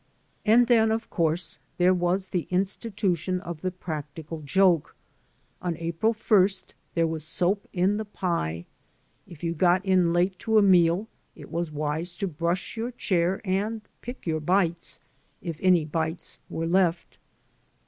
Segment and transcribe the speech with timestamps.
[0.47, 4.95] And then, of course, there was the institution of the practical joke.
[5.61, 8.65] On April 1st there was soap in the pie.
[9.27, 13.41] If you got in late to a meal, it was wise to brush your chair
[13.45, 15.01] and "pick your bites,"
[15.39, 17.19] if any bites were left.